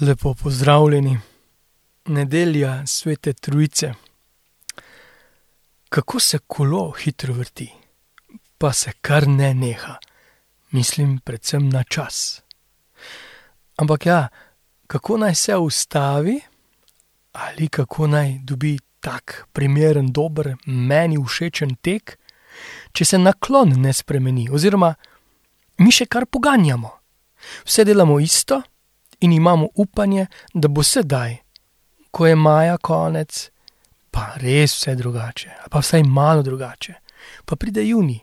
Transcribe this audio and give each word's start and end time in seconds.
Lepo 0.00 0.34
pozdravljeni, 0.34 1.18
nedelja 2.04 2.86
svete 2.86 3.32
Trojice. 3.32 3.92
Kako 5.88 6.20
se 6.20 6.38
kolo 6.46 6.90
hitro 6.90 7.34
vrti, 7.34 7.72
pa 8.58 8.72
se 8.72 8.92
kar 9.00 9.28
ne 9.28 9.54
neha, 9.54 9.96
mislim 10.70 11.18
predvsem 11.18 11.68
na 11.68 11.84
čas. 11.84 12.42
Ampak 13.76 14.06
ja, 14.06 14.28
kako 14.86 15.18
naj 15.18 15.34
se 15.34 15.56
ustavi 15.56 16.40
ali 17.32 17.68
kako 17.68 18.06
naj 18.06 18.38
dobi 18.42 18.78
tak 19.00 19.46
primeren, 19.52 20.12
dober, 20.12 20.56
meni 20.66 21.24
všečen 21.24 21.76
tek, 21.82 22.18
če 22.92 23.04
se 23.04 23.18
naklon 23.18 23.80
ne 23.80 23.92
spremeni 23.92 24.48
oziroma 24.50 24.94
mi 25.78 25.92
še 25.92 26.06
kar 26.06 26.26
poganjamo. 26.26 26.90
Vse 27.64 27.84
delamo 27.84 28.20
isto 28.20 28.62
in 29.20 29.32
imamo 29.32 29.68
upanje, 29.74 30.26
da 30.54 30.68
bo 30.68 30.82
sedaj, 30.82 31.36
ko 32.10 32.26
je 32.26 32.36
maja 32.36 32.76
konec, 32.76 33.50
pa 34.10 34.34
res 34.36 34.76
vse 34.76 34.94
drugače, 34.94 35.50
ali 35.60 35.70
pa 35.70 35.82
vsaj 35.82 36.02
malo 36.02 36.42
drugače. 36.42 36.94
Pa 37.44 37.56
pride 37.56 37.82
junij 37.82 38.20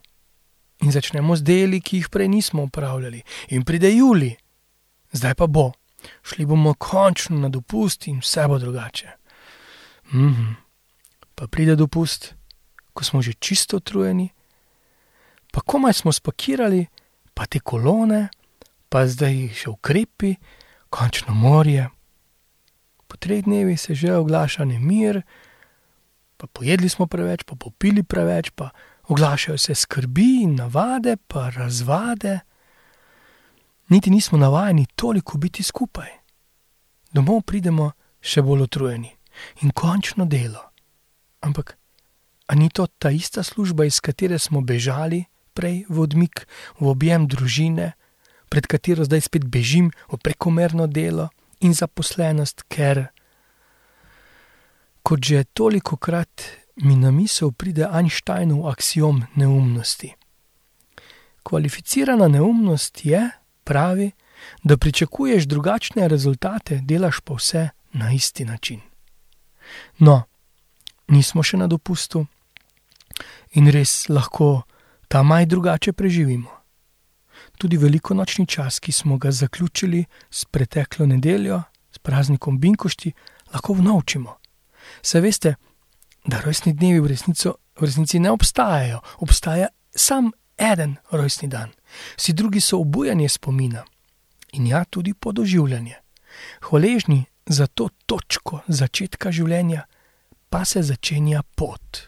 in 0.82 0.92
začnemo 0.92 1.36
z 1.36 1.44
deli, 1.44 1.82
ki 1.82 1.98
jih 1.98 2.10
prej 2.10 2.28
nismo 2.28 2.64
upravljali, 2.64 3.22
in 3.54 3.66
pride 3.66 3.92
julij, 3.92 4.36
zdaj 5.12 5.36
pa 5.36 5.48
bo, 5.48 5.72
šli 6.24 6.46
bomo 6.46 6.74
končno 6.74 7.38
na 7.38 7.50
dopust 7.50 8.08
in 8.08 8.20
vse 8.20 8.48
bo 8.48 8.58
drugače. 8.60 9.10
Mhm. 10.14 10.54
Pa 11.36 11.48
pride 11.48 11.76
dopust, 11.76 12.34
ko 12.94 13.04
smo 13.04 13.22
že 13.22 13.34
čisto 13.34 13.78
utrujeni, 13.78 14.30
pa 15.52 15.62
komaj 15.62 15.94
smo 15.94 16.12
spakirali, 16.12 16.86
pa 17.34 17.46
te 17.46 17.60
kolone, 17.60 18.30
pa 18.90 19.08
zdaj 19.08 19.52
še 19.56 19.70
ukrepi, 19.70 20.36
končno 20.92 21.34
morje. 21.34 21.90
Po 23.08 23.18
treh 23.18 23.44
dnevih 23.44 23.80
se 23.80 23.96
že 23.96 24.14
oglaša 24.16 24.66
nemir, 24.66 25.22
pa 26.38 26.48
pojedli 26.48 26.90
smo 26.90 27.08
preveč, 27.08 27.44
pa 27.48 27.56
popili 27.56 28.04
preveč, 28.04 28.52
pa 28.56 28.70
oglašajo 29.08 29.58
se 29.58 29.76
skrbi 29.76 30.44
in 30.44 30.56
navade, 30.56 31.16
pa 31.28 31.50
razvade. 31.50 32.40
Niti 33.90 34.10
nismo 34.10 34.38
navajeni 34.38 34.86
toliko 34.96 35.38
biti 35.38 35.64
skupaj. 35.64 36.10
Domov 37.12 37.42
pridemo 37.42 37.92
še 38.22 38.42
bolj 38.42 38.68
utrujeni 38.68 39.12
in 39.62 39.72
končno 39.72 40.26
delo. 40.26 40.64
Ampak, 41.42 41.76
a 42.48 42.56
ni 42.56 42.70
to 42.70 42.88
ta 42.88 43.12
ista 43.12 43.44
služba, 43.44 43.86
iz 43.86 44.00
katere 44.00 44.40
smo 44.40 44.62
bežali 44.62 45.26
prej 45.54 45.86
v 45.90 46.00
odmik, 46.00 46.48
v 46.80 46.88
objem 46.88 47.28
družine? 47.28 47.94
Pred 48.52 48.68
katero 48.68 49.08
zdaj 49.08 49.22
spet 49.32 49.48
bežim, 49.48 49.92
v 50.12 50.20
prekomerno 50.20 50.88
delo 50.88 51.30
in 51.64 51.72
zaposlenost, 51.74 52.68
ker, 52.68 53.08
kot 55.08 55.24
že 55.24 55.48
toliko 55.56 55.96
krat 55.96 56.44
mi 56.84 57.00
na 57.00 57.16
misel 57.16 57.56
pride 57.56 57.88
Einsteinov 57.88 58.68
aksiom 58.68 59.24
neumnosti. 59.40 60.12
Kvalificirana 61.48 62.28
neumnost 62.28 63.06
je, 63.08 63.30
pravi, 63.64 64.12
da 64.64 64.78
pričakuješ 64.78 65.48
drugačne 65.48 66.08
rezultate, 66.08 66.82
delaš 66.84 67.22
pa 67.24 67.38
vse 67.40 67.70
na 67.94 68.12
isti 68.12 68.46
način. 68.46 68.82
No, 70.00 70.24
nismo 71.08 71.44
še 71.44 71.58
na 71.58 71.68
dopustu 71.72 72.26
in 73.56 73.70
res 73.72 74.10
lahko 74.10 74.64
ta 75.08 75.24
maj 75.24 75.46
drugače 75.46 75.94
preživimo 75.94 76.61
tudi 77.62 77.78
velikonočni 77.78 78.48
čas, 78.48 78.80
ki 78.80 78.92
smo 78.92 79.18
ga 79.18 79.32
zaključili 79.32 80.06
s 80.32 80.46
preteklo 80.46 81.06
nedeljo, 81.06 81.62
s 81.92 82.00
praznikom 82.00 82.60
Binkošti, 82.60 83.12
lahko 83.54 83.74
vnovčimo. 83.74 84.38
Se 85.02 85.20
veste, 85.22 85.56
da 86.26 86.42
rojstni 86.42 86.74
dnevi 86.74 87.00
v, 87.00 87.08
resnico, 87.08 87.54
v 87.80 87.86
resnici 87.86 88.20
ne 88.20 88.32
obstajajo, 88.32 89.02
obstaja 89.20 89.68
samo 89.96 90.32
en 90.58 90.96
rojstni 91.12 91.50
dan, 91.50 91.70
vsi 92.18 92.34
drugi 92.34 92.62
so 92.62 92.80
obujanje 92.80 93.30
spomina 93.30 93.84
in 94.52 94.68
ja, 94.68 94.84
tudi 94.86 95.14
podoživljanje. 95.14 95.96
Hvaležni 96.62 97.26
za 97.46 97.68
to 97.68 97.90
točko 98.06 98.64
začetka 98.68 99.32
življenja, 99.32 99.86
pa 100.50 100.66
se 100.66 100.82
začenja 100.84 101.44
pot. 101.56 102.02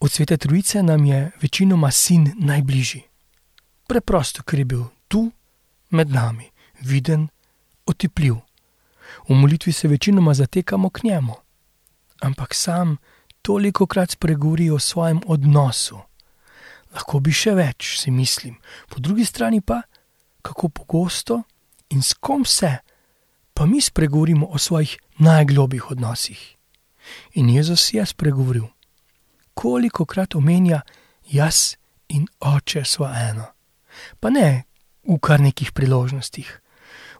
Od 0.00 0.12
svete 0.12 0.36
Trojice 0.36 0.82
nam 0.82 1.04
je 1.04 1.30
večinoma 1.42 1.90
sin 1.90 2.30
najbližji 2.38 3.02
preprosto, 3.86 4.42
ker 4.42 4.58
je 4.58 4.64
bil 4.64 4.84
tu 5.08 5.30
med 5.90 6.10
nami, 6.10 6.50
viden, 6.80 7.28
otipljiv. 7.86 8.40
V 9.28 9.34
molitvi 9.34 9.72
se 9.72 9.88
večinoma 9.88 10.34
zatekamo 10.34 10.90
k 10.90 11.02
njemu, 11.02 11.34
ampak 12.20 12.54
sam 12.54 12.96
toliko 13.42 13.86
krat 13.86 14.10
spregovori 14.10 14.70
o 14.70 14.78
svojem 14.78 15.20
odnosu. 15.26 15.98
Lahko 16.94 17.20
bi 17.20 17.32
še 17.32 17.54
več, 17.54 17.98
si 18.00 18.10
mislim, 18.10 18.56
po 18.88 19.00
drugi 19.00 19.24
strani 19.24 19.60
pa, 19.60 19.82
kako 20.42 20.68
pogosto 20.68 21.42
in 21.90 22.02
s 22.02 22.14
kom 22.14 22.42
vse, 22.42 22.78
pa 23.54 23.66
mi 23.66 23.80
spregovorimo 23.80 24.46
o 24.46 24.58
svojih 24.58 24.98
najglobjih 25.18 25.90
odnosih. 25.90 26.56
In 27.34 27.50
Jezus 27.50 27.92
je 27.92 28.06
spregovoril, 28.06 28.66
koliko 29.54 30.04
krat 30.04 30.34
omenja 30.34 30.80
jaz 31.30 31.76
in 32.08 32.26
oče 32.40 32.84
sva 32.84 33.12
eno 33.30 33.53
pa 34.20 34.30
ne 34.30 34.64
v 35.04 35.18
kar 35.20 35.40
nekih 35.40 35.72
priložnostih, 35.72 36.48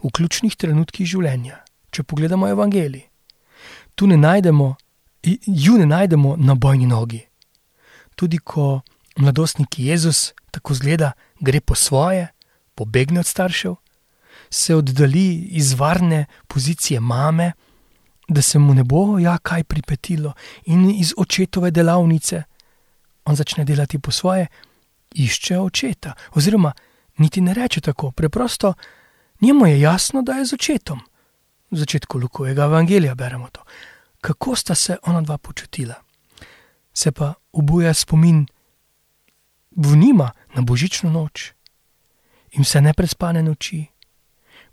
v 0.02 0.10
ključnih 0.10 0.56
trenutkih 0.56 1.06
življenja. 1.06 1.60
Če 1.94 2.02
pogledamo 2.02 2.48
Evangelij, 2.50 3.06
tu 3.94 4.06
ne 4.10 4.16
najdemo, 4.16 4.74
ju 5.46 5.78
ne 5.78 5.86
najdemo 5.86 6.36
na 6.36 6.54
bojni 6.54 6.86
nogi. 6.90 7.22
Tudi 8.16 8.38
ko 8.38 8.82
mladostnik 9.18 9.78
Jezus 9.78 10.32
tako 10.50 10.74
zgleda, 10.74 11.12
gre 11.40 11.60
po 11.60 11.74
svoje, 11.74 12.28
pobegne 12.74 13.20
od 13.20 13.26
staršev, 13.26 13.76
se 14.50 14.74
oddalji 14.74 15.54
iz 15.58 15.74
varne 15.78 16.26
pozicije 16.48 17.00
mame, 17.00 17.52
da 18.28 18.42
se 18.42 18.58
mu 18.58 18.74
ne 18.74 18.84
bo 18.84 19.18
ja 19.18 19.38
kaj 19.38 19.64
pripetilo, 19.64 20.32
in 20.66 20.90
iz 20.90 21.12
očetove 21.16 21.70
delavnice. 21.70 22.42
On 23.24 23.36
začne 23.36 23.64
delati 23.64 23.98
po 23.98 24.10
svoje, 24.10 24.46
išče 25.14 25.58
očeta, 25.58 26.12
oziroma 26.34 26.72
niti 27.18 27.40
ne 27.40 27.54
reče 27.54 27.80
tako, 27.80 28.10
preprosto 28.10 28.74
njemu 29.40 29.66
je 29.66 29.80
jasno, 29.80 30.22
da 30.22 30.32
je 30.32 30.44
z 30.44 30.52
očetom. 30.52 31.00
V 31.70 31.76
začetku 31.78 32.18
Lukovega 32.18 32.64
evangelija 32.64 33.14
beremo 33.14 33.48
to, 33.50 33.64
kako 34.20 34.56
sta 34.56 34.74
se 34.74 34.96
ona 35.02 35.20
dva 35.20 35.38
počutila. 35.38 35.94
Se 36.94 37.12
pa 37.12 37.34
obuja 37.52 37.94
spomin 37.94 38.46
v 39.76 39.96
njima 39.96 40.30
na 40.54 40.62
božično 40.62 41.10
noč 41.10 41.52
in 42.50 42.62
vse 42.62 42.80
neprespane 42.80 43.42
noči, 43.42 43.86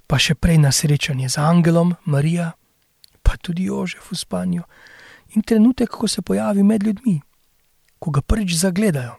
pa 0.08 0.20
še 0.20 0.36
prej 0.36 0.58
na 0.58 0.72
srečanje 0.72 1.30
z 1.30 1.38
angelom 1.38 1.96
Marija, 2.06 2.52
pa 3.24 3.38
tudi 3.38 3.64
Jožef 3.64 4.12
v 4.12 4.18
spanju 4.18 4.64
in 5.36 5.42
trenutek, 5.42 5.90
ko 5.90 6.08
se 6.08 6.22
pojavi 6.22 6.64
med 6.64 6.84
ljudmi, 6.84 7.22
ko 8.00 8.12
ga 8.12 8.22
prvič 8.22 8.54
zagledajo 8.60 9.16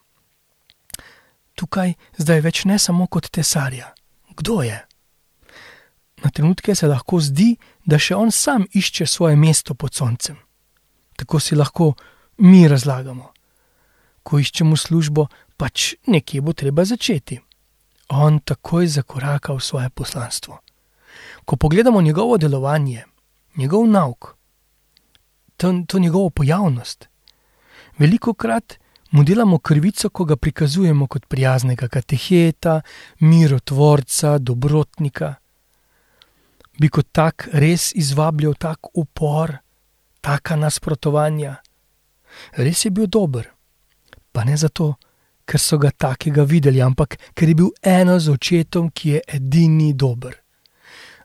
tukaj 1.54 1.94
zdaj 2.18 2.40
več 2.40 2.64
ne 2.64 2.78
samo 2.78 3.06
kot 3.06 3.30
tesarja. 3.30 3.92
Kdo 4.36 4.62
je? 4.62 4.78
Na 6.24 6.30
trenutke 6.30 6.74
se 6.74 6.86
lahko 6.86 7.20
zdi, 7.20 7.56
da 7.84 7.98
še 7.98 8.14
on 8.14 8.30
sam 8.30 8.66
išče 8.72 9.06
svoje 9.06 9.36
mesto 9.36 9.74
pod 9.74 9.94
soncem. 9.94 10.36
Tako 11.16 11.40
si 11.40 11.58
lahko 11.58 11.92
mi 12.38 12.68
razlagamo. 12.68 13.32
Ko 14.22 14.38
iščemo 14.38 14.76
službo, 14.76 15.26
pač 15.56 15.94
nekje 16.06 16.40
bo 16.40 16.54
treba 16.54 16.84
začeti. 16.86 17.40
On 18.14 18.38
takoj 18.38 18.86
zakoraka 18.86 19.54
v 19.56 19.60
svoje 19.60 19.90
poslanstvo. 19.90 20.58
Ko 21.44 21.56
pogledamo 21.56 22.02
njegovo 22.02 22.38
delovanje, 22.38 23.04
njegov 23.56 23.86
nauk, 23.86 24.36
to, 25.56 25.72
to 25.86 25.98
njegovo 25.98 26.30
pojavnost, 26.30 27.08
veliko 27.98 28.34
krat 28.34 28.78
mu 29.12 29.24
delamo 29.24 29.58
krivico, 29.58 30.08
ko 30.08 30.24
ga 30.24 30.36
prikazujemo 30.36 31.06
kot 31.06 31.26
prijaznega 31.26 31.88
kateheta, 31.88 32.80
mirotvorca, 33.20 34.38
dobrotnika. 34.38 35.34
Bi 36.80 36.88
kot 36.88 37.10
tak 37.12 37.48
res 37.52 37.92
izvabljal 37.94 38.54
tak 38.54 38.88
upor, 38.96 39.52
taka 40.20 40.56
nasprotovanja. 40.56 41.56
Res 42.56 42.84
je 42.84 42.90
bil 42.90 43.06
dober, 43.06 43.50
pa 44.32 44.44
ne 44.48 44.56
zato, 44.56 44.94
ker 45.44 45.60
so 45.60 45.76
ga 45.78 45.90
takega 45.90 46.46
videli, 46.48 46.80
ampak 46.80 47.18
ker 47.36 47.52
je 47.52 47.58
bil 47.58 47.68
eno 47.82 48.16
z 48.18 48.32
očetom, 48.32 48.88
ki 48.88 49.16
je 49.16 49.20
edini 49.36 49.92
dober. 49.92 50.38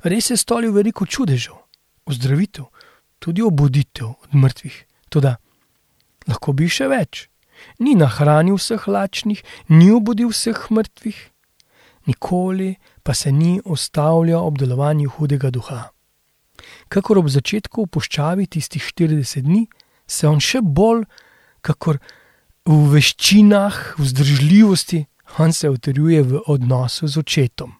Res 0.03 0.33
je 0.33 0.37
stolil 0.37 0.75
veliko 0.75 1.07
čudežev, 1.07 1.55
ozdravitev, 2.05 2.67
tudi 3.19 3.41
obuditev 3.41 4.11
od 4.11 4.35
mrtvih. 4.35 4.83
Toda 5.07 5.37
lahko 6.27 6.51
bi 6.51 6.67
še 6.67 6.91
več 6.91 7.29
ni 7.79 7.95
nahranil 7.95 8.57
vseh 8.57 8.87
lačnih, 8.87 9.43
ni 9.69 9.91
obudil 9.91 10.29
vseh 10.29 10.69
mrtvih, 10.69 11.17
nikoli 12.07 12.75
pa 13.03 13.13
se 13.13 13.31
ni 13.31 13.59
ustavljal 13.65 14.47
ob 14.47 14.57
delovanju 14.57 15.09
hudega 15.09 15.51
duha. 15.51 15.89
Kakor 16.89 17.21
ob 17.21 17.29
začetku 17.29 17.85
v 17.85 17.91
puščavi 17.91 18.47
tistih 18.47 18.83
40 18.83 19.45
dni, 19.45 19.67
se 20.07 20.27
on 20.27 20.39
še 20.39 20.61
bolj, 20.63 21.03
kakor 21.61 21.99
v 22.67 22.79
veščinah, 22.95 23.99
vzdržljivosti, 23.99 25.05
on 25.39 25.53
se 25.53 25.69
utrjuje 25.69 26.23
v 26.23 26.41
odnosu 26.47 27.07
z 27.07 27.19
očetom. 27.19 27.75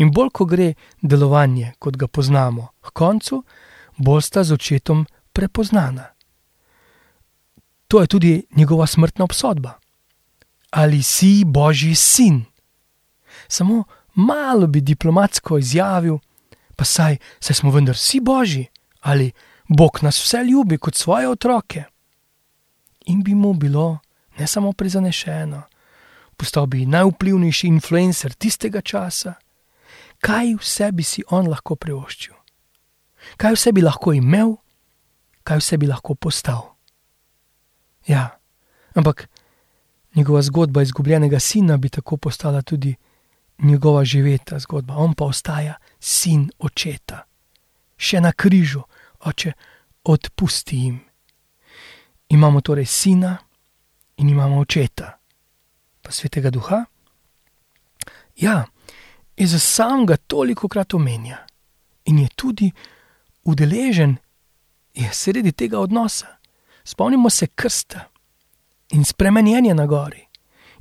In 0.00 0.10
bolj 0.12 0.32
ko 0.32 0.46
gre 0.48 0.72
delovanje, 1.02 1.74
kot 1.78 1.96
ga 2.00 2.08
poznamo, 2.08 2.72
k 2.80 2.92
koncu, 2.96 3.42
bolj 4.00 4.22
sta 4.24 4.44
z 4.44 4.56
očetom 4.56 5.04
prepoznana. 5.32 6.15
To 7.88 8.00
je 8.00 8.06
tudi 8.06 8.46
njegova 8.56 8.86
smrtna 8.86 9.24
obsodba. 9.24 9.78
Ali 10.70 11.02
si 11.02 11.44
Božji 11.46 11.94
sin? 11.94 12.44
Samo 13.48 13.84
malo 14.14 14.66
bi 14.66 14.80
diplomatsko 14.80 15.58
izjavil, 15.58 16.18
pa 16.76 16.84
saj, 16.84 17.16
saj 17.40 17.54
smo 17.54 17.70
vendar 17.70 17.94
vsi 17.94 18.20
Božji, 18.20 18.66
ali 19.00 19.32
Bog 19.68 19.98
nas 20.02 20.24
vse 20.24 20.44
ljubi 20.44 20.78
kot 20.78 20.94
svoje 20.94 21.28
otroke. 21.28 21.84
In 23.06 23.22
bi 23.22 23.34
mu 23.34 23.54
bilo 23.54 23.98
ne 24.38 24.46
samo 24.46 24.72
prizanešeno, 24.72 25.62
postal 26.36 26.66
bi 26.66 26.86
najvplivnejši 26.86 27.66
influencer 27.66 28.34
tistega 28.34 28.80
časa, 28.80 29.34
kaj 30.20 30.54
vse 30.60 30.92
bi 30.92 31.02
si 31.02 31.22
on 31.30 31.48
lahko 31.48 31.76
privoščil, 31.76 32.34
kaj 33.36 33.54
vse 33.56 33.72
bi 33.72 33.82
lahko 33.82 34.12
imel, 34.12 34.56
kaj 35.44 35.62
vse 35.62 35.78
bi 35.78 35.86
lahko 35.86 36.14
postal. 36.14 36.75
Ja, 38.06 38.38
ampak 38.94 39.28
njegova 40.14 40.42
zgodba 40.42 40.82
izgubljenega 40.82 41.40
sina 41.40 41.76
bi 41.76 41.88
tako 41.88 42.16
postala 42.16 42.62
tudi 42.62 42.94
njegova 43.58 44.04
živeta 44.04 44.58
zgodba. 44.58 44.94
On 44.96 45.14
pa 45.14 45.24
ostaja 45.24 45.74
sin 46.00 46.50
očeta. 46.58 47.24
Še 47.96 48.20
na 48.20 48.32
križu, 48.32 48.82
oče, 49.20 49.52
odpusti 50.04 50.76
jim. 50.76 51.00
Imamo 52.28 52.60
torej 52.60 52.86
sina 52.86 53.36
in 54.16 54.28
imamo 54.28 54.58
očeta, 54.60 55.18
pa 56.02 56.12
svetega 56.12 56.50
duha. 56.50 56.84
Ja, 58.36 58.64
in 59.36 59.48
za 59.48 59.58
samega 59.58 60.16
toliko 60.16 60.68
krat 60.68 60.94
omenja 60.94 61.38
in 62.04 62.18
je 62.18 62.28
tudi 62.36 62.72
udeležen 63.44 64.16
je 64.94 65.12
sredi 65.12 65.52
tega 65.52 65.78
odnosa. 65.78 66.26
Spomnimo 66.86 67.30
se 67.30 67.46
krsta 67.46 68.00
in 68.90 69.04
spremenjenja 69.04 69.74
na 69.74 69.86
gori 69.86 70.22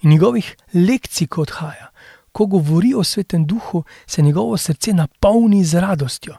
in 0.02 0.10
njegovih 0.10 0.56
lekcij, 0.74 1.28
ko 1.28 1.42
odhaja. 1.42 1.90
Ko 2.32 2.46
govori 2.46 2.94
o 2.94 3.04
svetem 3.04 3.46
duhu, 3.46 3.84
se 4.08 4.22
njegovo 4.22 4.58
srce 4.58 4.94
napolni 4.94 5.64
z 5.64 5.80
radostjo, 5.80 6.36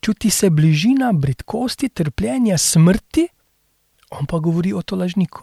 čuti 0.00 0.30
se 0.30 0.50
bližina 0.50 1.12
britkosti, 1.12 1.88
trpljenja, 1.88 2.58
smrti, 2.58 3.28
on 4.10 4.26
pa 4.26 4.38
govori 4.38 4.72
o 4.72 4.82
tolažniku, 4.82 5.42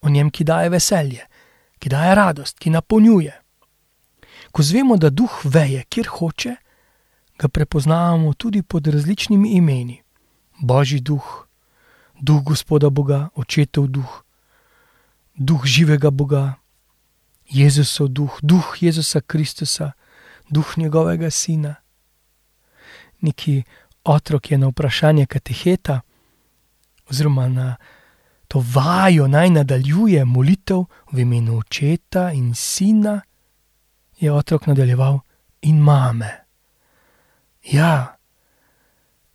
o 0.00 0.08
njem, 0.08 0.30
ki 0.30 0.44
daje 0.44 0.68
veselje, 0.68 1.26
ki 1.78 1.88
daje 1.88 2.14
radost, 2.14 2.58
ki 2.58 2.70
napolnjuje. 2.70 3.32
Ko 4.52 4.62
zvemo, 4.62 4.96
da 4.96 5.10
duh 5.10 5.40
veje, 5.44 5.84
kjer 5.88 6.06
hoče, 6.10 6.56
ga 7.38 7.48
prepoznavamo 7.48 8.34
tudi 8.34 8.62
pod 8.62 8.86
različnimi 8.86 9.56
imeni: 9.56 10.02
Božji 10.60 11.00
duh, 11.00 11.43
duh 12.24 12.40
Gospoda 12.42 12.88
Boga, 12.90 13.28
očetov 13.36 13.88
duh, 13.92 14.12
duh 15.36 15.60
živega 15.64 16.10
Boga, 16.10 16.56
Jezusov 17.44 18.08
duh, 18.08 18.32
duh 18.42 18.64
Jezusa 18.80 19.20
Kristusa, 19.20 19.92
duh 20.48 20.78
njegovega 20.78 21.30
sina. 21.30 21.74
Neki 23.20 23.62
otrok 24.04 24.50
je 24.50 24.58
na 24.58 24.68
vprašanje 24.68 25.26
kateheta, 25.26 26.00
oziroma 27.10 27.48
na 27.48 27.76
to 28.48 28.64
vajo 28.74 29.28
naj 29.28 29.50
nadaljuje 29.50 30.24
molitev 30.24 30.84
v 31.12 31.18
imenu 31.20 31.58
očeta 31.58 32.32
in 32.32 32.54
sina, 32.54 33.20
je 34.20 34.32
otrok 34.32 34.66
nadaljeval 34.66 35.20
in 35.62 35.80
mame. 35.80 36.44
Ja, 37.72 38.16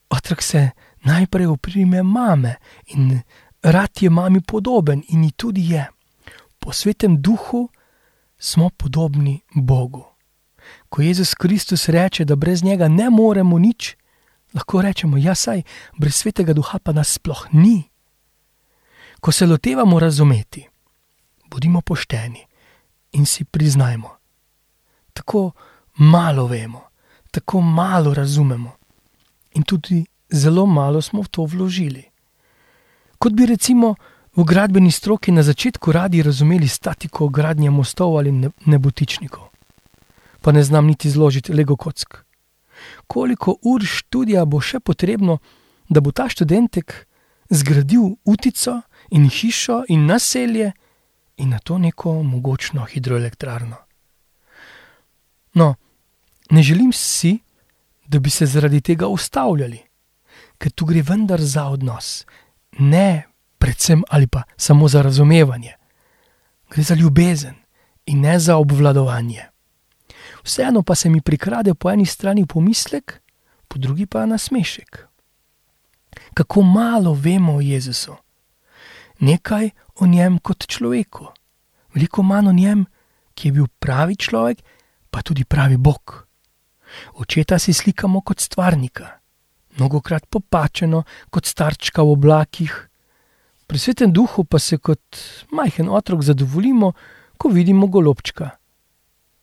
otrok 0.09 0.41
se 0.41 0.69
najprej 1.03 1.47
oprime 1.47 2.03
mame 2.03 2.55
in 2.87 3.21
rad 3.61 4.01
je 4.01 4.09
mami 4.09 4.41
podoben 4.41 5.03
in 5.07 5.23
ji 5.23 5.31
tudi 5.31 5.71
je. 5.71 5.87
Po 6.59 6.73
svetem 6.73 7.21
duhu 7.21 7.69
smo 8.37 8.69
podobni 8.69 9.41
Bogu. 9.55 10.05
Ko 10.89 11.01
Jezus 11.01 11.33
Kristus 11.33 11.89
reče, 11.89 12.25
da 12.25 12.35
brez 12.35 12.63
njega 12.63 12.87
ne 12.87 13.09
moremo 13.09 13.59
nič, 13.59 13.95
lahko 14.53 14.81
rečemo: 14.81 15.17
Ja, 15.17 15.35
saj 15.35 15.61
brez 15.97 16.15
svetega 16.15 16.53
duha 16.53 16.79
pa 16.79 16.91
nas 16.91 17.13
sploh 17.13 17.47
ni. 17.51 17.83
Ko 19.19 19.31
se 19.31 19.45
lotevamo 19.45 19.99
razumeti, 19.99 20.67
bodimo 21.51 21.81
pošteni 21.81 22.45
in 23.11 23.25
si 23.25 23.43
priznajmo, 23.43 24.09
tako 25.13 25.51
malo 25.95 26.47
vemo, 26.47 26.81
tako 27.31 27.61
malo 27.61 28.13
razumemo 28.13 28.71
in 29.53 29.63
tudi 29.63 30.05
zelo 30.31 30.65
malo 30.65 31.01
smo 31.01 31.21
v 31.21 31.27
to 31.27 31.45
vložili. 31.45 32.03
Kot 33.17 33.33
bi 33.33 33.45
recimo 33.45 33.95
v 34.35 34.43
gradbeni 34.43 34.91
stroki 34.91 35.31
na 35.31 35.43
začetku 35.43 35.91
radi 35.91 36.23
razumeli 36.23 36.67
statiko 36.67 37.27
gradnje 37.29 37.69
mostov 37.69 38.17
ali 38.17 38.31
nebotičnikov, 38.65 39.49
pa 40.41 40.51
ne 40.51 40.63
znam 40.63 40.87
niti 40.87 41.09
zložiti 41.09 41.53
lego 41.53 41.75
kock. 41.75 42.23
Koliko 43.07 43.57
ur 43.61 43.83
študija 43.83 44.45
bo 44.45 44.61
še 44.61 44.79
potrebno, 44.79 45.37
da 45.89 45.99
bo 45.99 46.11
ta 46.11 46.29
študentek 46.29 47.07
zgradil 47.49 48.15
utico 48.25 48.81
in 49.11 49.27
hišo 49.29 49.83
in 49.89 50.05
naselje 50.05 50.71
in 51.37 51.49
na 51.49 51.59
to 51.59 51.77
neko 51.77 52.23
mogočno 52.23 52.85
hidroelektrarno. 52.85 53.75
No, 55.53 55.75
ne 56.49 56.63
želim 56.63 56.93
si, 56.93 57.39
da 58.07 58.19
bi 58.19 58.29
se 58.29 58.45
zaradi 58.45 58.81
tega 58.81 59.07
ustavljali 59.07 59.88
ker 60.59 60.71
tu 60.71 60.85
gre 60.85 61.01
vendar 61.01 61.41
za 61.41 61.69
odnos, 61.71 62.25
ne 62.79 63.23
predvsem 63.57 64.03
ali 64.09 64.27
pa 64.27 64.43
samo 64.57 64.87
za 64.87 65.01
razumevanje. 65.01 65.73
Gre 66.69 66.83
za 66.83 66.95
ljubezen 66.95 67.55
in 68.05 68.21
ne 68.21 68.39
za 68.39 68.57
obvladovanje. 68.57 69.45
Vseeno 70.43 70.83
pa 70.83 70.95
se 70.95 71.09
mi 71.09 71.21
prikrade 71.21 71.73
po 71.73 71.91
eni 71.91 72.05
strani 72.05 72.45
pomislek, 72.45 73.21
po 73.67 73.77
drugi 73.77 74.05
pa 74.05 74.25
nasmešek. 74.25 75.07
Kako 76.33 76.61
malo 76.61 77.13
vemo 77.13 77.55
o 77.55 77.61
Jezusu, 77.61 78.15
nekaj 79.19 79.69
o 79.95 80.07
njem 80.07 80.39
kot 80.39 80.67
človeku, 80.67 81.27
veliko 81.93 82.23
manj 82.23 82.47
o 82.47 82.53
njem, 82.53 82.85
ki 83.33 83.47
je 83.47 83.51
bil 83.51 83.67
pravi 83.79 84.15
človek, 84.15 84.61
pa 85.11 85.21
tudi 85.21 85.43
pravi 85.45 85.77
Bog. 85.77 86.25
Očeta 87.13 87.59
si 87.59 87.73
slikamo 87.73 88.21
kot 88.21 88.39
stvarnika, 88.39 89.18
mnogokrat 89.77 90.25
popačeno 90.29 91.03
kot 91.29 91.45
starčka 91.45 92.01
v 92.01 92.11
oblakih. 92.11 92.89
Pri 93.67 93.79
svetem 93.79 94.13
duhu 94.13 94.43
pa 94.43 94.59
se 94.59 94.77
kot 94.77 95.17
majhen 95.51 95.89
otrok 95.89 96.23
zadovoljimo, 96.23 96.93
ko 97.37 97.49
vidimo 97.49 97.87
golobčka. 97.87 98.49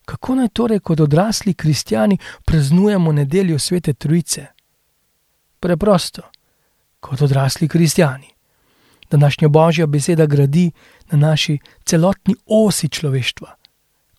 Kako 0.05 0.35
naj 0.35 0.49
torej 0.49 0.81
kot 0.81 1.01
odrasli 1.01 1.55
kristijani 1.55 2.19
praznujemo 2.45 3.13
nedeljo 3.13 3.59
svete 3.59 3.95
Trojice? 3.95 4.47
Preprosto, 5.61 6.23
kot 7.01 7.23
odrasli 7.23 7.69
kristijani. 7.69 8.29
Današnja 9.11 9.49
božja 9.49 9.87
beseda 9.87 10.27
gradi 10.27 10.71
na 11.11 11.19
naši 11.19 11.59
celotni 11.85 12.35
osi 12.47 12.89
človeštva, 12.89 13.55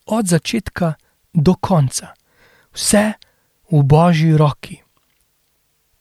od 0.06 0.28
začetka 0.28 0.94
do 1.34 1.54
konca, 1.54 2.08
vse 2.72 3.14
v 3.72 3.84
božji 3.84 4.38
roki 4.38 4.87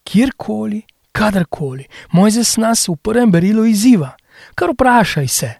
kjerkoli, 0.07 0.83
kadarkoli. 1.13 1.87
Mojzes 2.15 2.57
nas 2.63 2.87
v 2.89 2.97
prvem 3.03 3.31
berilu 3.35 3.67
izziva, 3.67 4.15
kar 4.55 4.71
vprašaj 4.73 5.29
se, 5.29 5.53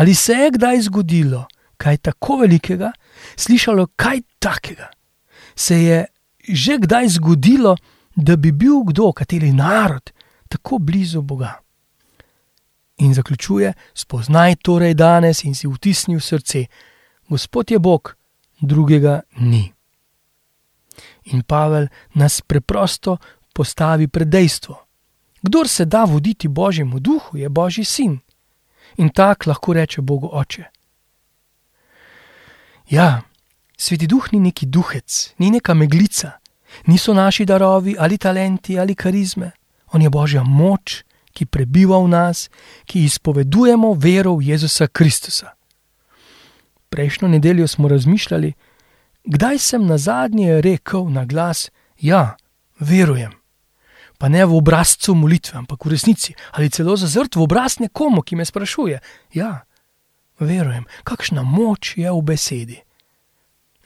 ali 0.00 0.14
se 0.14 0.32
je 0.32 0.50
kdaj 0.56 0.80
zgodilo 0.88 1.46
kaj 1.80 1.96
tako 1.96 2.36
velikega, 2.44 2.92
slišalo 3.36 3.86
kaj 3.96 4.22
takega. 4.38 4.90
Se 5.56 5.82
je 5.82 6.06
že 6.48 6.78
kdaj 6.80 7.08
zgodilo, 7.08 7.76
da 8.16 8.36
bi 8.36 8.50
bil 8.52 8.80
kdo, 8.88 9.12
kateri 9.12 9.52
narod, 9.52 10.10
tako 10.48 10.78
blizu 10.78 11.22
Boga. 11.22 11.60
In 12.98 13.14
zaključuje: 13.14 13.72
Spoznaj 13.94 14.56
torej 14.56 14.94
danes 14.94 15.44
in 15.44 15.54
si 15.54 15.68
vtisni 15.68 16.16
v 16.16 16.20
srce, 16.20 16.64
Gospod 17.28 17.70
je 17.70 17.78
Bog, 17.78 18.16
drugega 18.60 19.20
ni. 19.38 19.72
In 21.24 21.42
Pavel 21.42 21.86
nas 22.14 22.40
preprosto 22.40 23.16
postavi 23.52 24.08
pred 24.08 24.28
dejstvo. 24.28 24.84
Kdor 25.42 25.68
se 25.68 25.84
da 25.84 26.04
voditi 26.04 26.48
Božjemu 26.48 26.98
duhu, 26.98 27.36
je 27.36 27.48
Božji 27.48 27.84
sin 27.84 28.18
in 28.96 29.08
tak 29.08 29.46
lahko 29.46 29.72
reče 29.72 30.00
Bogu 30.00 30.28
Oče. 30.32 30.64
Ja, 32.90 33.22
Sveti 33.80 34.06
duh 34.06 34.32
ni 34.32 34.40
neki 34.40 34.66
duhec, 34.66 35.34
ni 35.38 35.50
neka 35.50 35.74
meglica, 35.74 36.30
niso 36.86 37.14
naši 37.14 37.44
darovi 37.44 37.96
ali 37.98 38.18
talenti 38.18 38.78
ali 38.78 38.94
karizme. 38.94 39.50
On 39.92 40.02
je 40.02 40.10
božja 40.10 40.42
moč, 40.44 41.00
ki 41.32 41.46
prebiva 41.46 41.96
v 42.04 42.08
nas, 42.12 42.50
ki 42.84 43.04
izpovedujemo 43.08 43.94
vero 43.96 44.34
v 44.36 44.52
Jezusa 44.52 44.86
Kristusa. 44.86 45.54
Prejšnjo 46.92 47.28
nedeljo 47.28 47.68
smo 47.68 47.88
razmišljali, 47.88 48.52
kdaj 49.24 49.58
sem 49.58 49.86
na 49.86 49.98
zadnje 49.98 50.60
rekel 50.60 51.08
na 51.08 51.24
glas: 51.24 51.70
Ja, 52.00 52.36
verujem. 52.78 53.39
Pa 54.20 54.28
ne 54.28 54.44
v 54.44 54.52
obrazcu 54.52 55.14
molitve, 55.16 55.56
ampak 55.64 55.80
v 55.80 55.96
resnici, 55.96 56.34
ali 56.52 56.68
celo 56.68 56.92
zazrt 56.96 57.40
v 57.40 57.44
obraz 57.46 57.80
nekomu, 57.80 58.20
ki 58.20 58.36
me 58.36 58.44
sprašuje: 58.44 59.00
Ja, 59.32 59.64
verujem, 60.36 60.84
kakšna 61.08 61.40
moč 61.40 61.96
je 61.96 62.12
v 62.12 62.20
besedi. 62.20 62.78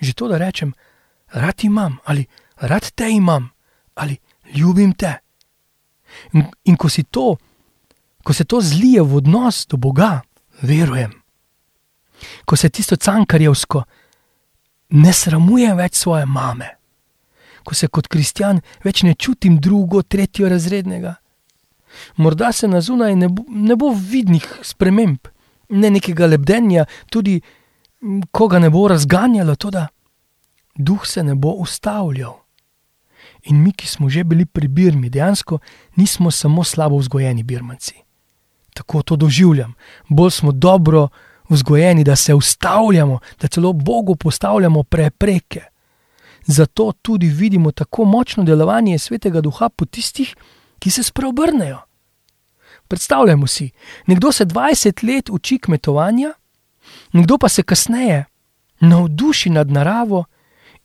Že 0.03 0.13
to, 0.19 0.25
da 0.35 0.43
rečem: 0.43 0.75
Rad 1.31 1.63
imam 1.65 1.99
ali 2.05 2.27
rad 2.59 2.91
te 2.95 3.11
imam 3.11 3.51
ali 3.95 4.19
ljubim 4.55 4.93
te. 4.93 5.19
In, 6.33 6.47
in 6.65 6.77
ko, 6.77 6.89
to, 7.11 7.37
ko 8.23 8.33
se 8.33 8.45
to 8.45 8.61
zlije 8.61 9.03
v 9.03 9.17
odnos 9.17 9.67
do 9.67 9.77
Boga, 9.77 10.23
verujem. 10.63 11.13
Ko 12.45 12.57
se 12.57 12.69
tisto 12.69 12.97
cankarjevsko 12.97 13.83
ne 14.89 15.13
sramujem 15.13 15.77
več 15.77 15.99
svoje 15.99 16.27
mame, 16.27 16.69
ko 17.65 17.75
se 17.75 17.89
kot 17.89 18.09
kristjan 18.09 18.61
več 18.85 19.03
ne 19.03 19.15
čutim 19.15 19.59
drugo, 19.61 20.03
tretjo 20.03 20.49
razrednega. 20.49 21.15
Morda 22.17 22.53
se 22.53 22.69
na 22.69 22.81
zunaj 22.81 23.17
ne 23.17 23.29
bo, 23.29 23.45
ne 23.49 23.77
bo 23.77 23.93
vidnih 23.95 24.47
sprememb, 24.63 25.29
ne 25.69 25.91
nekega 25.91 26.27
lebdenja, 26.27 26.87
tudi 27.11 27.41
koga 28.31 28.59
ne 28.59 28.71
bo 28.71 28.89
razganjalo, 28.89 29.57
to 29.57 29.71
da 29.71 29.87
duh 30.75 31.07
se 31.07 31.23
ne 31.23 31.35
bo 31.35 31.55
ustavljal. 31.63 32.41
In 33.45 33.63
mi, 33.63 33.73
ki 33.73 33.89
smo 33.89 34.09
že 34.09 34.25
bili 34.25 34.47
pri 34.47 34.69
Birmi, 34.69 35.11
dejansko 35.11 35.59
nismo 35.97 36.31
samo 36.31 36.65
slabo 36.65 36.99
vzgojeni 36.99 37.43
Birmanci. 37.43 37.95
Tako 38.75 39.03
to 39.03 39.17
doživljam. 39.17 39.75
Bolj 40.09 40.31
smo 40.31 40.53
dobro 40.53 41.09
vzgojeni, 41.49 42.05
da 42.05 42.17
se 42.17 42.35
ustavljamo, 42.35 43.19
da 43.41 43.49
celo 43.49 43.73
Bogu 43.73 44.17
postavljamo 44.17 44.83
prepreke. 44.83 45.61
Zato 46.47 46.93
tudi 47.03 47.27
vidimo 47.27 47.71
tako 47.71 48.05
močno 48.05 48.45
delovanje 48.45 48.99
svetega 48.99 49.41
duha 49.41 49.69
po 49.69 49.85
tistih, 49.85 50.37
ki 50.79 50.91
se 50.91 51.03
spreobrnejo. 51.03 51.79
Predstavljamo 52.89 53.47
si, 53.47 53.71
nekdo 54.07 54.33
se 54.33 54.47
20 54.47 55.15
let 55.15 55.31
uči 55.31 55.59
kmetovanja, 55.59 56.33
nekdo 57.13 57.39
pa 57.39 57.49
se 57.49 57.63
kasneje 57.63 58.25
navduši 58.81 59.51
nad 59.51 59.71
naravo 59.71 60.25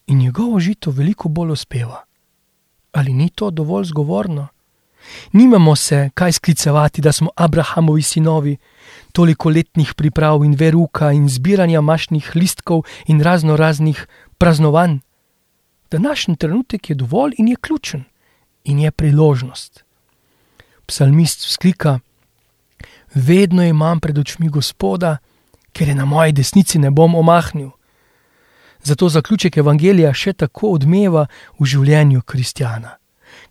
in 0.07 0.17
njegovo 0.17 0.59
žito 0.59 0.91
veliko 0.91 1.29
bolj 1.29 1.51
uspeva. 1.51 2.03
Ali 2.91 3.13
ni 3.13 3.29
to 3.29 3.51
dovolj 3.51 3.83
zgovorno? 3.85 4.47
Nimamo 5.31 5.75
se 5.75 6.09
kaj 6.13 6.31
sklicevati, 6.31 7.01
da 7.01 7.11
smo 7.11 7.29
Abrahamovi 7.35 8.01
sinovi, 8.01 8.57
toliko 9.11 9.49
letnih 9.49 9.93
priprav 9.93 10.43
in 10.43 10.55
veruka 10.55 11.11
in 11.11 11.29
zbiranja 11.29 11.81
mašnih 11.81 12.31
listkov 12.35 12.81
in 13.07 13.21
razno 13.21 13.55
raznih 13.55 14.07
praznovanj. 14.37 14.99
Današnji 15.91 16.35
trenutek 16.35 16.89
je 16.89 16.95
dovolj 16.95 17.33
in 17.37 17.47
je 17.47 17.55
ključen 17.55 18.03
in 18.63 18.79
je 18.79 18.91
priložnost. 18.91 19.83
Psalmist 20.85 21.45
vzklika: 21.45 21.99
Vedno 23.13 23.63
imam 23.63 23.99
pred 23.99 24.17
očmi 24.17 24.49
Gospoda, 24.49 25.17
ker 25.73 25.87
je 25.87 25.95
na 25.95 26.05
moji 26.05 26.31
desnici 26.31 26.79
ne 26.79 26.91
bom 26.91 27.15
omahnil. 27.15 27.69
Zato 28.83 29.09
zaključek 29.09 29.57
evangelija 29.57 30.13
še 30.13 30.33
tako 30.33 30.71
odmeva 30.77 31.25
v 31.59 31.65
življenju 31.65 32.21
kristjana, 32.21 32.95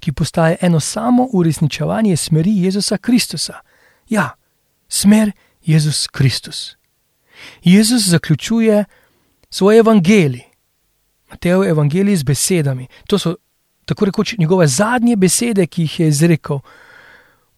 ki 0.00 0.12
postaje 0.12 0.56
eno 0.60 0.80
samo 0.80 1.28
uresničevanje 1.32 2.16
smeri 2.16 2.54
Jezusa 2.64 2.98
Kristusa. 2.98 3.60
Ja, 4.08 4.30
smer 4.88 5.32
Jezus 5.62 6.06
Kristus. 6.06 6.76
Jezus 7.62 8.08
zaključuje 8.08 8.84
svoj 9.50 9.78
evangelij, 9.78 10.47
Matejo 11.30 11.64
evangelij 11.64 12.16
z 12.16 12.22
besedami. 12.24 12.88
To 13.08 13.18
so 13.18 13.34
tako 13.84 14.04
rekoč 14.04 14.34
njegove 14.38 14.66
zadnje 14.66 15.16
besede, 15.16 15.66
ki 15.66 15.82
jih 15.82 16.00
je 16.00 16.08
izrekel. 16.08 16.60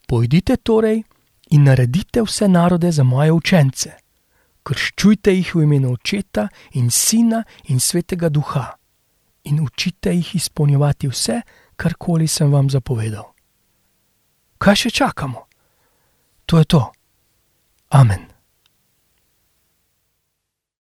Pojdite 0.08 0.56
torej 0.56 1.02
in 1.50 1.64
naredite 1.64 2.22
vse 2.22 2.48
narode 2.48 2.92
za 2.92 3.02
moje 3.04 3.32
učence 3.32 4.00
krščujte 4.70 5.34
jih 5.34 5.54
v 5.54 5.64
imenu 5.64 5.94
Očeta 5.96 6.48
in 6.78 6.90
Sina 6.90 7.42
in 7.68 7.80
Svetega 7.80 8.28
Duha 8.28 8.68
in 9.44 9.60
učite 9.60 10.12
jih 10.14 10.34
izpolnjevati 10.36 11.08
vse, 11.08 11.40
karkoli 11.76 12.28
sem 12.28 12.50
vam 12.52 12.68
zapovedal. 12.70 13.32
Kaj 14.60 14.76
še 14.76 14.90
čakamo? 14.90 15.46
To 16.46 16.58
je 16.60 16.68
to. 16.68 16.82
Amen. 17.96 18.29